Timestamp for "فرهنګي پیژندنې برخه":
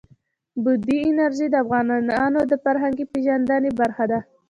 2.63-4.05